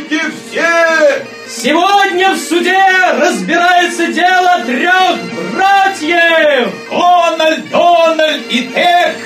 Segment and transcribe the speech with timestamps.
[0.00, 1.26] Слушайте все!
[1.48, 2.78] Сегодня в суде
[3.20, 5.18] разбирается дело трех
[5.52, 6.72] братьев!
[6.90, 9.16] Дональд, Дональд и Тек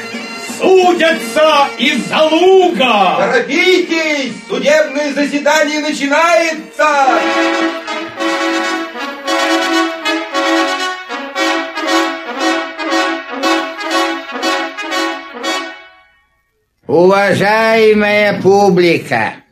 [0.58, 3.16] судятся из-за луга!
[3.18, 4.32] Торопитесь!
[4.48, 6.88] Судебное заседание начинается!
[16.86, 19.43] Уважаемая публика,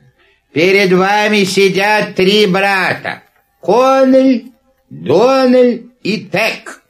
[0.52, 3.22] перед вами сидят три брата.
[3.60, 4.52] Коннель,
[4.90, 6.82] Донель и Тек.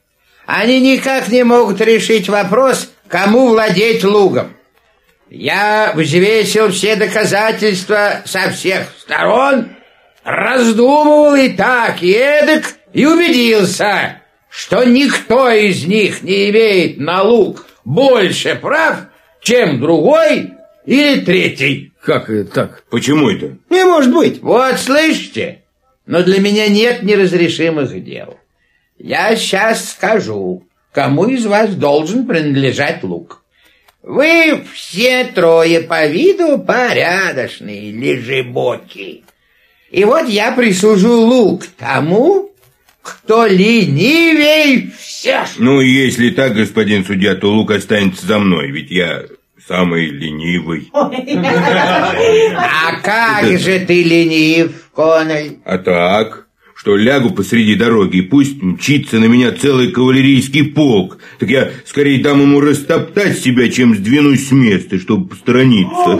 [0.45, 4.53] Они никак не могут решить вопрос, кому владеть лугом.
[5.29, 9.69] Я взвесил все доказательства со всех сторон,
[10.23, 17.65] раздумывал и так, и эдак, и убедился, что никто из них не имеет на луг
[17.83, 19.05] больше прав,
[19.41, 20.51] чем другой
[20.85, 21.93] или третий.
[22.01, 22.83] Как это так?
[22.89, 23.57] Почему это?
[23.69, 24.41] Не может быть.
[24.41, 25.63] Вот слышите?
[26.05, 28.37] Но для меня нет неразрешимых дел.
[28.97, 33.43] Я сейчас скажу, кому из вас должен принадлежать лук.
[34.01, 39.23] Вы все трое по виду порядочные лежебоки.
[39.89, 42.51] И вот я присужу лук тому,
[43.01, 45.47] кто ленивей всех.
[45.57, 49.23] Ну, если так, господин судья, то лук останется за мной, ведь я
[49.67, 50.89] самый ленивый.
[50.93, 51.11] А
[53.01, 55.59] как же ты ленив, Коннель?
[55.65, 61.17] А так, что лягу посреди дороги, и пусть мчится на меня целый кавалерийский полк.
[61.39, 66.17] Так я скорее дам ему растоптать себя, чем сдвинусь с места, чтобы посторониться.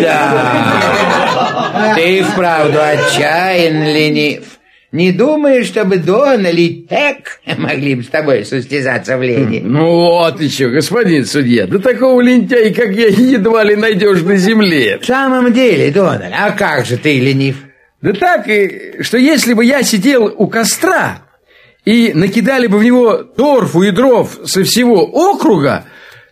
[0.00, 4.57] Да, ты вправду отчаян ленив.
[4.90, 9.60] Не думаешь, чтобы Дон или Тек могли бы с тобой состязаться в лени?
[9.62, 14.98] Ну вот еще, господин судья, да такого лентяя, как я, едва ли найдешь на земле.
[15.02, 17.56] В самом деле, Дональд, а как же ты ленив?
[18.00, 18.46] Да так,
[19.00, 21.22] что если бы я сидел у костра
[21.84, 25.84] и накидали бы в него торфу и дров со всего округа,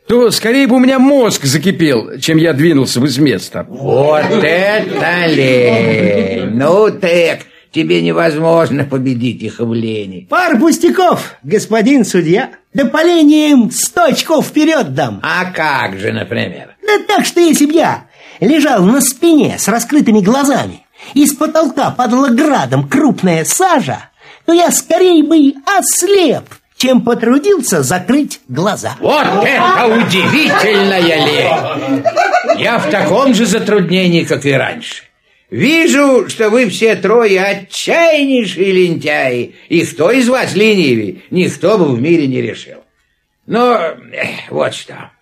[0.09, 3.66] то скорее бы у меня мозг закипел, чем я двинулся бы с места.
[3.69, 6.50] Вот это лень!
[6.54, 7.41] Ну, Тек,
[7.72, 10.27] тебе невозможно победить их в лени.
[10.31, 12.50] Пар пустяков, господин судья.
[12.75, 15.21] Да по лени им сто очков вперед дам.
[15.22, 16.77] А как же, например?
[16.87, 18.04] Да так, что если б я
[18.41, 24.10] лежал на спине с раскрытыми глазами, и с потолка падала градом крупная сажа,
[24.44, 26.44] то я скорее бы ослеп,
[26.77, 28.97] чем потрудился закрыть глаза.
[29.00, 32.04] Вот это удивительная лень!
[32.59, 35.05] Я в таком же затруднении, как и раньше.
[35.50, 42.00] Вижу, что вы все трое отчаяннейшие лентяи, и кто из вас ленивый, никто бы в
[42.00, 42.82] мире не решил.
[43.46, 43.76] Но
[44.12, 45.12] эх, вот что.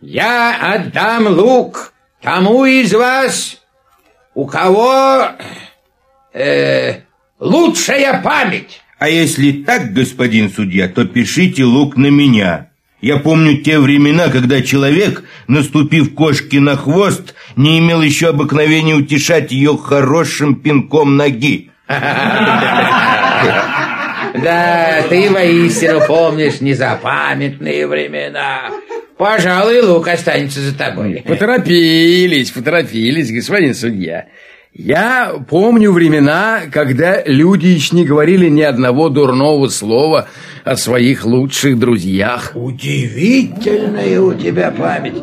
[0.00, 3.60] Я отдам лук тому из вас,
[4.34, 5.30] у кого
[6.32, 7.00] э,
[7.40, 8.80] лучшая память.
[8.98, 12.69] А если так, господин судья, то пишите лук на меня.
[13.00, 19.52] Я помню те времена, когда человек, наступив кошке на хвост, не имел еще обыкновения утешать
[19.52, 21.70] ее хорошим пинком ноги.
[24.32, 28.70] Да, ты воистину помнишь незапамятные времена.
[29.18, 31.24] Пожалуй, лук останется за тобой.
[31.26, 34.26] Поторопились, поторопились, господин судья.
[34.72, 40.28] Я помню времена, когда люди еще не говорили ни одного дурного слова
[40.64, 42.52] о своих лучших друзьях.
[42.54, 45.22] Удивительная у тебя память.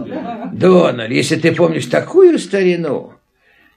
[0.54, 3.14] Дональд, если ты помнишь такую старину,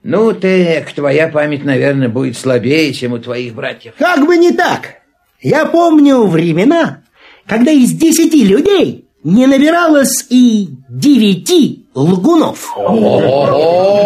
[0.03, 3.93] ну, так, твоя память, наверное, будет слабее, чем у твоих братьев.
[3.99, 5.01] Как бы не так.
[5.43, 7.03] Я помню времена,
[7.47, 12.73] когда из десяти людей не набиралось и девяти лгунов.
[12.77, 14.01] О,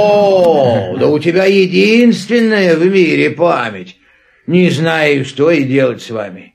[0.98, 3.96] да у тебя единственная в мире память.
[4.46, 6.53] Не знаю, что и делать с вами.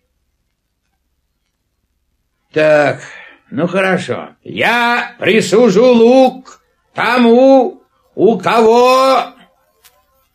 [2.54, 3.02] Так,
[3.52, 4.30] ну хорошо.
[4.44, 6.62] Я присужу лук
[6.96, 7.84] тому,
[8.16, 9.26] у кого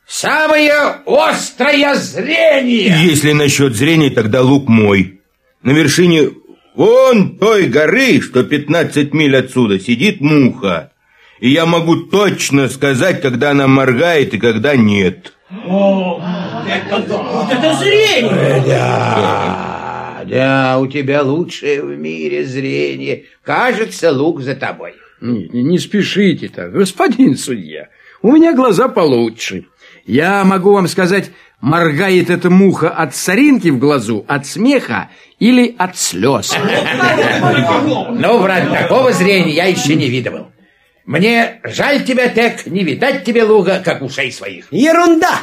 [0.06, 2.96] самое острое зрение.
[3.02, 5.20] Если насчет зрения, тогда лук мой.
[5.62, 6.31] На вершине
[6.76, 10.93] вон той горы, что 15 миль отсюда, сидит муха.
[11.40, 15.32] И я могу точно сказать, когда она моргает и когда нет.
[15.50, 16.20] Это
[17.75, 18.62] зрение!
[18.67, 19.83] Да,
[20.25, 23.25] да, у тебя лучшее в мире зрение.
[23.43, 24.94] Кажется, лук за тобой.
[25.21, 27.88] Не, не- не спешите так, господин судья.
[28.23, 29.67] У меня глаза получше.
[30.06, 31.31] Я могу вам сказать,
[31.61, 36.55] моргает эта муха от соринки в глазу, от смеха или от слез.
[38.11, 40.49] Ну, брат, такого зрения я еще не видывал.
[41.06, 44.67] Мне жаль тебя, Тек, не видать тебе луга, как ушей своих.
[44.70, 45.43] Ерунда!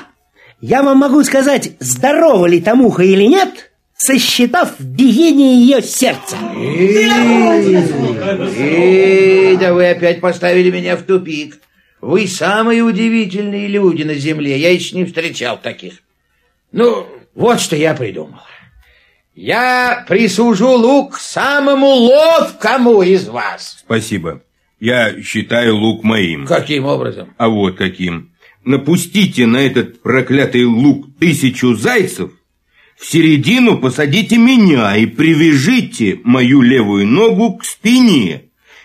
[0.59, 3.70] Я вам могу сказать, здорова ли там ухо или нет,
[4.01, 6.35] сосчитав биение ее сердца.
[8.57, 11.59] Эй, да вы опять поставили меня в тупик.
[12.01, 14.57] Вы самые удивительные люди на земле.
[14.57, 15.99] Я еще не встречал таких.
[16.71, 17.05] Ну,
[17.35, 18.39] вот что я придумал.
[19.35, 23.77] Я присужу лук самому ловкому из вас.
[23.85, 24.41] Спасибо.
[24.79, 26.47] Я считаю лук моим.
[26.47, 27.35] Каким образом?
[27.37, 28.31] А вот каким.
[28.65, 32.31] Напустите на этот проклятый лук тысячу зайцев,
[33.01, 38.43] в середину посадите меня и привяжите мою левую ногу к спине.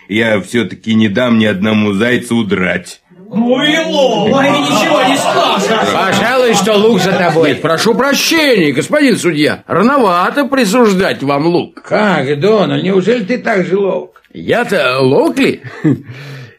[0.09, 3.01] Я все-таки не дам ни одному зайцу удрать.
[3.29, 4.33] Ну и лов.
[4.33, 5.93] Ой, ничего не скажешь.
[5.93, 7.49] Пожалуй, что лук за тобой.
[7.49, 9.63] Нет, прошу прощения, господин судья.
[9.67, 11.83] Рановато присуждать вам лук.
[11.83, 14.23] Как, Дональд, неужели ты так же ловок?
[14.33, 15.61] Я-то ловок ли?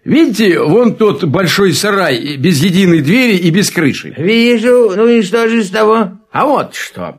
[0.05, 4.15] Видите, вон тот большой сарай без единой двери и без крыши.
[4.17, 4.93] Вижу.
[4.95, 6.13] Ну и что же с того?
[6.31, 7.19] А вот что.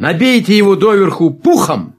[0.00, 1.94] Набейте его доверху пухом,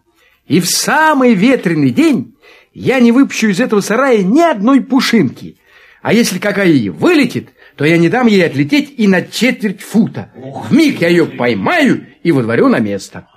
[0.48, 2.36] и в самый ветреный день
[2.74, 5.58] я не выпущу из этого сарая ни одной пушинки.
[6.02, 10.32] А если какая и вылетит, то я не дам ей отлететь и на четверть фута.
[10.36, 13.28] В миг я ее поймаю и водворю на место.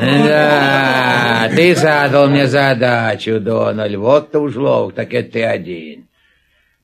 [0.00, 3.96] Да, ты задал мне задачу, Дональд.
[3.96, 6.08] Вот ты уж ловок, так это ты один.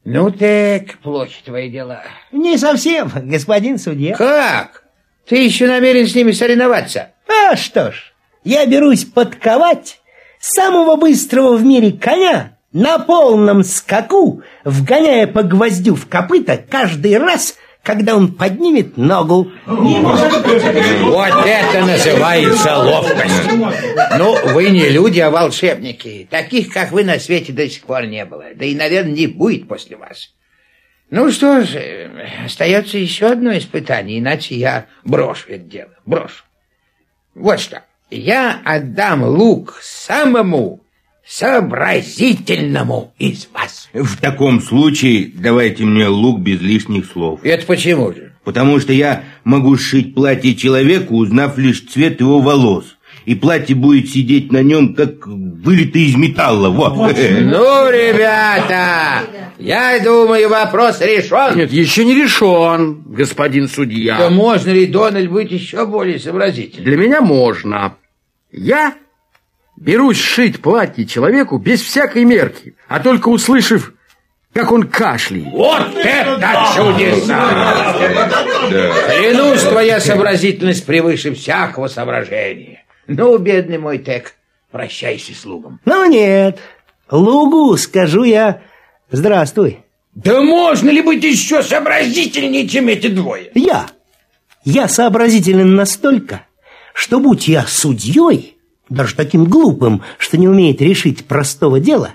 [0.05, 2.03] Ну, так, плохи твои дела.
[2.31, 4.17] Не совсем, господин судья.
[4.17, 4.82] Как?
[5.29, 7.13] Ты еще намерен с ними соревноваться?
[7.29, 8.13] А что ж,
[8.45, 10.01] я берусь подковать
[10.41, 17.55] самого быстрого в мире коня на полном скаку, вгоняя по гвоздю в копыта каждый раз,
[17.83, 19.53] когда он поднимет ногу.
[19.67, 23.53] Вот это называется ловкость.
[24.19, 26.27] Ну, вы не люди, а волшебники.
[26.31, 28.47] Таких, как вы, на свете до сих пор не было.
[28.55, 30.31] Да и, наверное, не будет после вас.
[31.13, 32.09] Ну что ж, э,
[32.47, 35.91] остается еще одно испытание, иначе я брошу это дело.
[36.07, 36.43] Брошу.
[37.35, 37.83] Вот что.
[38.11, 40.81] Я отдам лук самому
[41.23, 43.91] сообразительному из вас.
[43.93, 47.41] В таком случае давайте мне лук без лишних слов.
[47.43, 48.33] Это почему же?
[48.43, 52.97] Потому что я могу сшить платье человеку, узнав лишь цвет его волос.
[53.25, 56.69] И платье будет сидеть на нем, как вылитое из металла.
[56.71, 56.93] Вот.
[57.43, 59.23] Ну, ребята,
[59.59, 61.57] я думаю, вопрос решен.
[61.57, 64.19] Нет, еще не решен, господин судья.
[64.19, 66.85] Да можно ли, Дональд, быть еще более сообразительным?
[66.85, 67.95] Для меня можно.
[68.51, 68.95] Я
[69.77, 73.93] берусь сшить платье человеку без всякой мерки, а только услышав,
[74.53, 75.47] как он кашляет.
[75.53, 77.95] Вот это чудеса!
[79.09, 82.85] Клянусь, твоя сообразительность превыше всякого соображения.
[83.07, 84.35] Ну, бедный мой Тек,
[84.71, 85.81] прощайся с лугом.
[85.85, 86.59] Ну нет,
[87.11, 88.63] лугу скажу я
[89.11, 89.81] «Здравствуй».
[90.15, 93.51] Да можно ли быть еще сообразительнее, чем эти двое?
[93.55, 93.87] Я.
[94.65, 96.47] Я сообразителен настолько,
[96.93, 98.57] что будь я судьей,
[98.89, 102.11] даже таким глупым, что не умеет решить простого дела,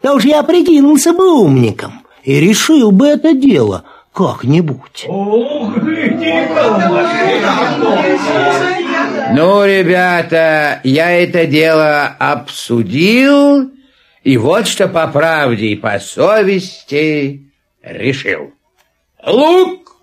[0.00, 5.06] то уж я прикинулся бы умником и решил бы это дело как-нибудь.
[9.32, 13.70] Ну, ребята, я это дело обсудил,
[14.22, 17.50] и вот что по правде и по совести
[17.82, 18.52] решил.
[19.24, 19.96] Лук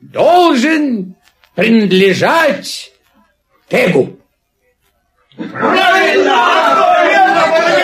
[0.00, 1.14] должен
[1.54, 2.92] принадлежать
[3.68, 4.18] Тегу.
[5.36, 5.52] Thank
[7.78, 7.83] you.